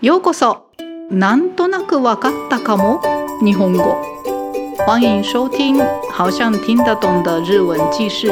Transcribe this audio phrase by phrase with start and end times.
[0.00, 0.70] ようこそ
[1.10, 3.02] なんとなくわかったかも
[3.44, 4.00] 日本語
[4.86, 5.76] 欢迎收听
[6.12, 8.28] 好像听得懂的日文記事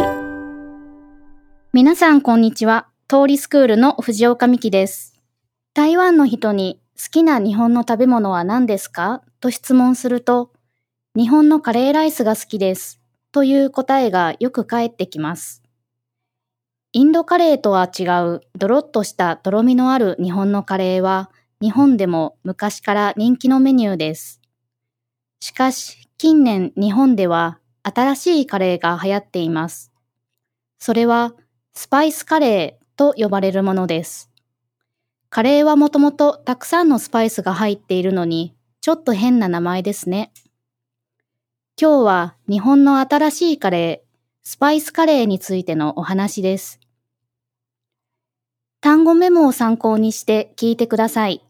[1.73, 2.87] 皆さんこんにちは。
[3.09, 5.21] 通りスクールの藤岡美希です。
[5.75, 9.23] 台湾の人に好きな日本の食べ物は何ですか？
[9.41, 10.53] と質問すると、
[11.17, 13.01] 日本のカレーライスが好きです。
[13.33, 15.65] という答えがよく返ってきます。
[16.93, 21.29] インドカレーとは違うドロッとしたとろみのある日本のカレーは
[21.63, 24.43] 日本でも昔から人気のメニューです。
[25.41, 29.93] しかし近年日本では新しいカレーが流行っています。
[30.79, 31.35] それは
[31.73, 34.31] スパイスカレーと呼ばれるものです。
[35.31, 40.33] カレーはもともとたくさんのスパイスが入っているのに、ちょっと変な名前ですね。
[41.81, 46.81] 今日は日本の新しいカレー、スパイスカレーについてのお話です。
[48.81, 51.46] 単語メモを参考にして聞いてください。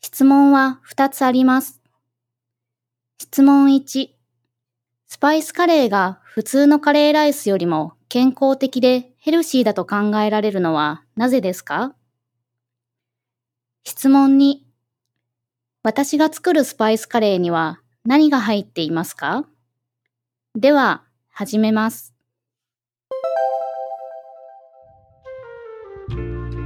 [0.00, 1.80] 質問は2つあります。
[3.18, 4.08] 質問1、
[5.06, 11.94] スパイスカレーが普通のカレーライスよりも健康的でヘルシーだと考えられるのはなぜですか？
[13.84, 14.56] 質問2、
[15.82, 19.46] 私が作るスパイスカレーには何が入っていますか？
[20.54, 22.14] では、始めます。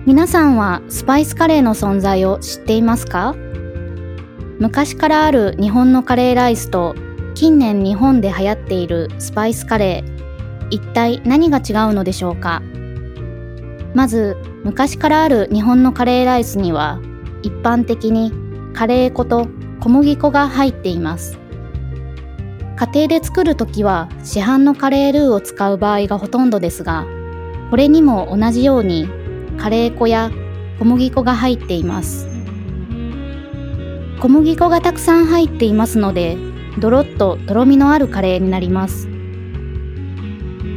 [0.06, 3.34] 皆さんはスパイスカレーの存在を知っていますか？
[4.58, 6.94] 昔からある日本のカレーライスと
[7.34, 12.60] 近年日本で流行っているスパイスカレー、一体何が違うのでしょうか？
[13.94, 17.00] まず、昔からある日本のカレーライスには、
[17.42, 18.30] 一般的に
[18.74, 19.46] カレー粉と
[19.80, 21.38] 小麦粉が入っています。
[22.76, 27.06] 家庭で作るときは市販のカレールーを使う場合がほとんどですが、
[27.70, 29.08] これにも同じように
[29.58, 30.30] カレー粉や
[30.78, 32.28] 小麦粉が入っています。
[34.20, 36.36] 小麦粉がたくさん入っていますので、
[36.78, 39.08] ドロッととろみのあるカレーになります。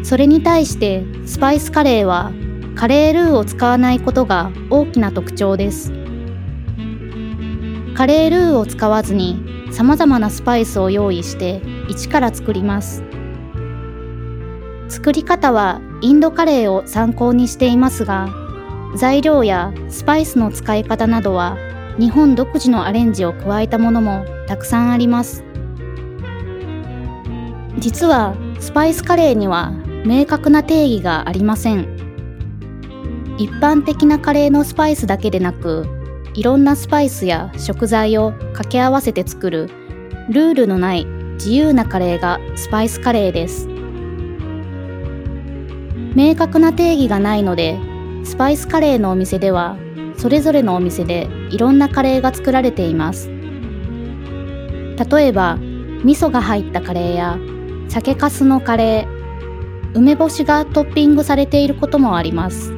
[0.04, 2.32] それに対してスパイスカレーは
[2.76, 5.92] カレールーを使わないことが大きな特徴です。
[7.96, 13.04] カレールーを使わずに様々なスパイスを用意して一から作ります。
[14.88, 18.30] 作り方はインドカレーを参考にしていますが、
[18.98, 21.56] 材料やスパイスの使い方などは
[22.00, 25.44] 日本独自のアレンジを加えたものもたくさんあります。
[27.78, 29.72] 実はスパイスカレーには
[30.04, 31.88] 明確な定義がありません。
[33.38, 35.86] 一般的なカレーのスパイスだけでなく、
[36.34, 39.70] いろんなスパイスや食材を掛け合わせて作る
[40.30, 43.68] ルールのない自由なカレーがスパイスカレーです。
[46.16, 47.78] 明確な定義がないので、
[48.28, 49.78] スパイスカレーのお店では、
[50.18, 53.30] それぞれのお店でいろんなカレーが作られています。
[53.30, 55.56] 例えば、
[56.04, 57.38] 味噌が入ったカレーや
[57.88, 62.74] 酒粕のカレー、梅干しがトッピングされていることもあります。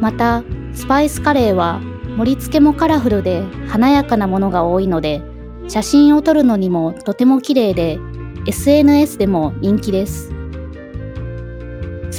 [0.00, 1.80] また、スパイスカレーは
[2.16, 5.22] 盛り付けもカラフルで華やかなものが多いので、
[5.66, 7.98] 写真を撮るのにもとても綺麗で、
[8.46, 10.31] SNS でも人気です。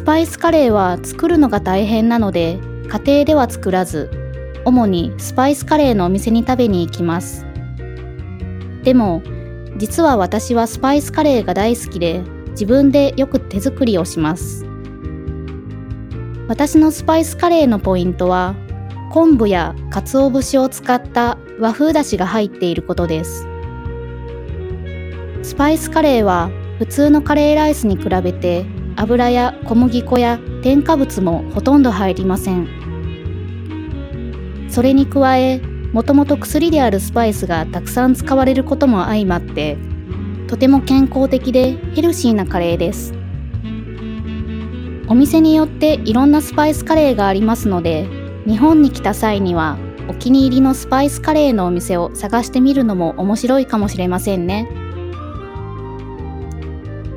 [0.04, 2.60] スパイスカレーは作るのが大変なので、
[2.90, 4.12] 家庭では作らず、
[4.66, 7.46] 主にスパイスカレーのお店に食べに行きます。
[8.84, 9.22] でも、
[9.78, 14.66] 実は私はスパイスカレーが大好きで、自分でよく手作りをします。
[16.50, 18.56] 私のスパイスカレーのポイントは、
[19.10, 23.48] 昆布や鰹節を使った和風だしが入っていることです。
[25.44, 28.66] スパイスカレーは普通のカレーライスに比べて
[28.96, 32.68] 油や小麦粉や添加物もほとんど入りません。
[34.70, 35.60] それに加え、
[35.92, 39.78] もともと薬であるスパイスがたくさん使われることも相まって、
[40.48, 43.14] とても健康的でヘルシーなカレーです。
[45.08, 48.08] お店によっていろんなスパイスカレーがありますので、
[48.48, 49.78] 日本に来た際には
[50.10, 54.68] お気に入りのスパイスカレーのお店を探してみるのも面白いかもしれませんね。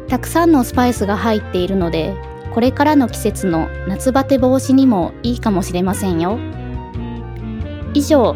[0.08, 2.14] たくさんのスパイスが入っているので、
[2.54, 6.38] これからの季節の夏バテ防止にもいいかもしれませんよ。
[7.92, 8.34] 以上、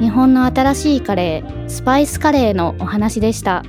[0.00, 3.64] 日本の新しいカレー、スパイスカレーのお話でした。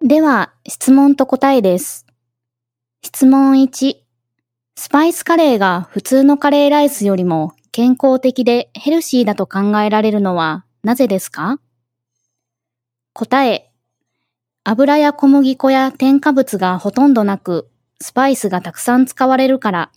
[0.00, 2.06] では、質問と答えです。
[3.02, 3.96] 質問1、
[4.76, 11.58] スパイスカレーが普通のカレーライスよりも健康的でヘルシーだと考えられるのはなぜですか？
[13.18, 13.72] 答え、
[14.62, 19.90] 油や小麦粉や添加物がほとんどなく、スパイスがたくさん使われるから。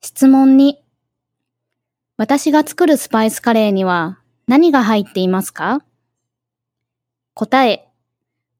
[0.00, 0.80] 質問に、
[2.18, 5.82] 私が作るスパイスカレーには何が入っていますか？
[7.34, 7.88] 答え、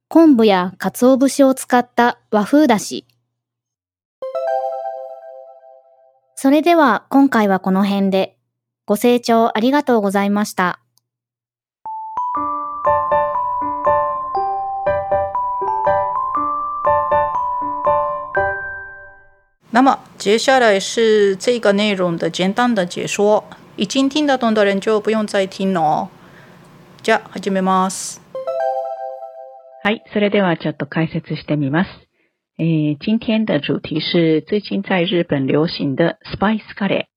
[0.08, 3.06] 昆布や鰹節を使った和風だし。
[6.34, 8.36] それでは今回はこの辺で。
[8.84, 10.80] ご清聴ありがとうございました。
[19.76, 23.44] 那么接下来是这个内容的简单的解说，
[23.76, 26.08] 已经听得懂的人就不用再听了哦。
[27.02, 28.22] じゃあ始めます。
[29.84, 31.88] はい、それではちょっと解説してみます。
[32.58, 37.08] えー今天的主题是最近在日本流行的 spice カレ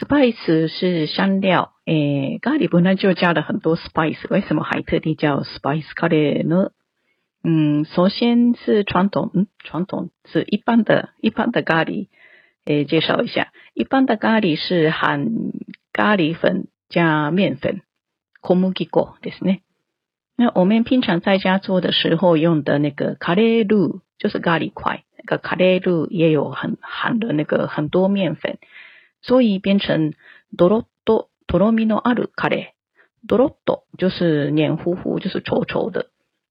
[0.00, 0.02] ー。
[0.02, 6.70] spice 是香料，诶，咖喱本来就加了很多 spice，为什么还特地叫 spice カレー呢？
[7.42, 12.08] 嗯，首先是传统，嗯，传统是一般的，一般的咖喱，
[12.66, 15.26] 诶，介绍一下，一般的咖喱是含
[15.92, 17.80] 咖喱粉加面粉，
[18.42, 18.74] 小麦粉
[19.22, 19.60] ですね。
[20.36, 28.58] 那我们平常在家做的时候用的那个咖喱露，就是咖喱块，那个咖喱露也有很含的那个很多面粉，
[29.22, 30.12] 所以变成
[30.58, 32.66] 多罗多多罗米诺阿鲁咖喱，
[33.26, 36.10] 多罗多就是黏糊糊，就是稠稠的。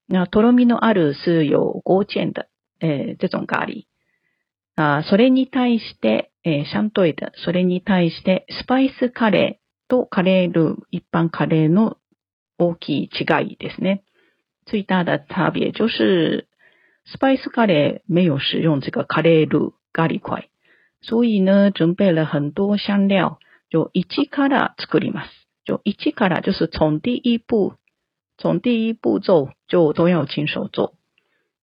[0.09, 2.47] 那とろみのある是有勾芡的，
[2.81, 3.85] 诶、这种咖喱。
[4.75, 11.97] あそれに対して、えー、相对的、それに対して、スパイスカレーとカレールー、一般カレーの
[12.57, 13.23] 大きい違
[13.53, 14.03] いですね。
[14.67, 16.47] 最大的差别就是、
[17.05, 20.49] スパイスカレー没有使用这个カレールー咖喱块，
[21.01, 23.39] 所以呢，准备了很多香料，
[23.69, 25.29] 就一から作ります。
[25.65, 27.75] 就一から就是从第一步
[28.38, 30.94] 从第一步骤就都要亲手做。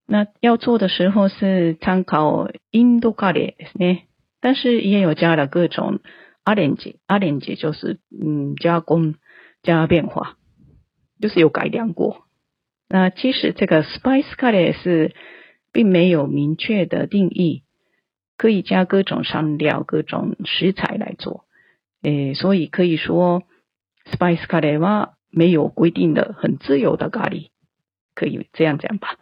[0.07, 4.01] 那要做的时候是参考印度咖喱ですね，
[4.41, 5.99] 但是也有加了各种
[6.43, 9.15] アレンジ，アレンジ就是嗯加工
[9.63, 10.37] 加变化，
[11.21, 12.25] 就是有改良过。
[12.89, 15.15] 那其实这个 spice 咖喱是
[15.71, 17.63] 并没有明确的定义，
[18.37, 21.45] 可以加各种香料、各种食材来做。
[22.01, 23.43] 诶，所以可以说
[24.11, 27.48] spice 咖喱は 没有规定的很自由的咖喱，
[28.14, 29.16] 可以这样讲吧。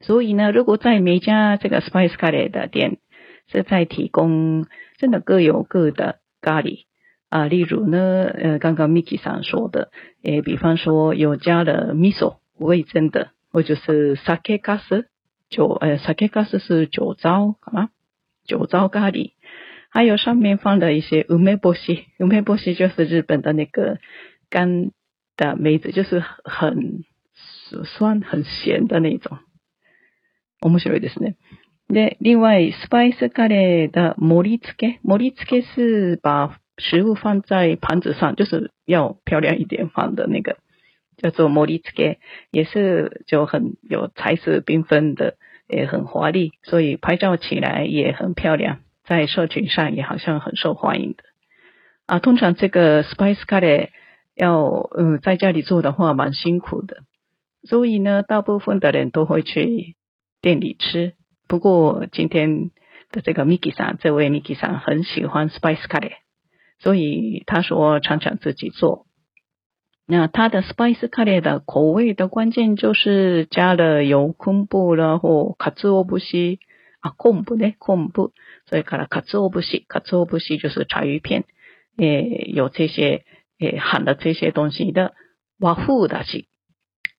[0.00, 2.98] 所以呢，如果在每家这个 spice 咖喱的店
[3.46, 4.66] 是在提供，
[4.96, 6.86] 真的各有各的咖喱
[7.28, 7.46] 啊。
[7.46, 9.92] 例如呢，呃，刚刚 Miki 上说的，
[10.24, 15.04] 诶，比方说有加了 miso 味增的，或者是 sake gas
[15.48, 17.90] 酒，呃，sake gas 是酒糟，好吗？
[18.44, 19.34] 酒糟咖喱，
[19.90, 23.98] 还有上面放的一些 umeboshi，umeboshi 就是日本的那个。
[24.49, 24.91] 干
[25.37, 27.03] 的梅子就是很
[27.85, 29.39] 酸、很咸的那种。
[30.61, 31.35] 面白いですね。
[31.89, 40.57] で、另外、スパイスカレー的盛り付け，盛り付け是把食物放在盘子上，就是要漂亮一点放的那个，
[41.17, 42.17] 叫做盛り付け，
[42.51, 45.35] 也是就很有彩色缤纷的，
[45.67, 51.23] 也很华丽，所以拍照起来也很漂亮，在社群上也好像很受欢迎的。
[52.05, 53.87] 啊，通常这个 spice カレー
[54.37, 57.03] 要嗯在家里做的话蛮辛苦的，
[57.63, 59.95] 所以呢，大部分的人都会去
[60.41, 61.13] 店里吃。
[61.47, 62.71] 不过今天
[63.11, 66.13] 的这个 Miki さん，这位 Miki さん很喜欢 spice curry，
[66.79, 69.05] 所以他说常常自己做。
[70.07, 76.57] 那他的 spice curry 的口味的关键就是加了有昆布了或鰹節
[77.01, 78.31] 啊，昆布呢，昆布，
[78.65, 81.43] 所以から鰹節，鰹節就是柴鱼片，
[81.97, 83.25] 诶，有这些。
[83.60, 85.14] 诶，含了这些东西的
[85.58, 86.48] 和風だし、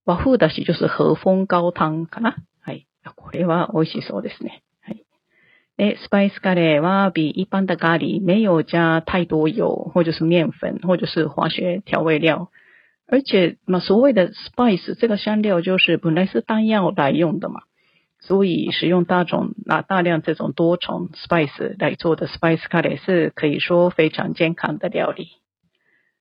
[0.06, 2.36] 和風だし就是和風高湯かな。
[2.62, 2.88] はい。
[3.16, 4.64] これは美味しそうですね。
[4.82, 5.06] はい。
[5.78, 12.50] で、スパイスカレーは比一般的咖喱没有加太多油，或者是面粉，或者是化学调味料。
[13.08, 17.62] 而且嘛，所谓的 spice 这个香料就是本来是当药来用的嘛，
[18.20, 25.30] 所以使用大种啊大量这种多重 spice 来做的 spice 咖喱是可以说非常健康的料理。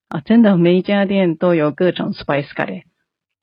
[0.09, 2.83] 啊，真的每一家店都有各种 spice 咖喱。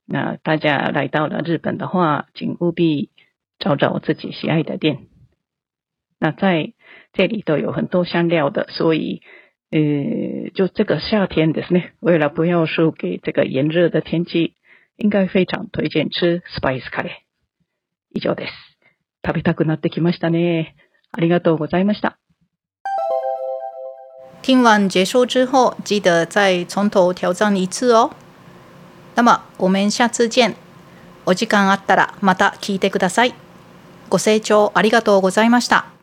[0.07, 3.12] 那大家来到了日本的话，请务必
[3.60, 5.07] 找找自己喜爱的店。
[6.19, 6.74] 那在
[7.13, 9.22] 这里都有很多香料的，所以
[9.69, 14.55] 呃，就这个夏天的呢，为了不要输给这个炎热的天气，
[14.95, 17.12] 应该非常推荐吃 spice カレー。
[18.12, 18.51] 以上です。
[19.25, 20.75] 食べたくなってきましたね。
[21.12, 22.17] ありがとうございました。
[24.45, 28.11] 听完结束之后，记得再从头挑战一次哦。
[29.15, 30.53] 那么我们下次见。
[31.25, 33.33] お時間あったらまた聞いてください。
[34.07, 35.94] ご清聴ありがとうございました。